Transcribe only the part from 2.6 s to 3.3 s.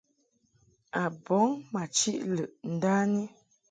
ndani.